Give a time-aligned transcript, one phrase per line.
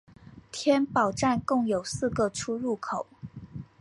[0.51, 3.05] 天宝站共有四个出入口。